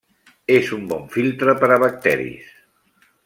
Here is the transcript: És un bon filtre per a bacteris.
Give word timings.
És 0.53 0.71
un 0.77 0.87
bon 0.93 1.03
filtre 1.17 1.55
per 1.63 1.69
a 1.75 1.79
bacteris. 1.85 2.51